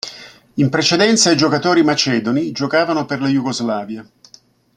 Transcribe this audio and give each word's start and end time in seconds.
In 0.55 0.69
precedenza 0.71 1.29
i 1.29 1.37
giocatori 1.37 1.83
macedoni 1.83 2.51
giocavano 2.51 3.05
per 3.05 3.21
la 3.21 3.27
Jugoslavia. 3.27 4.03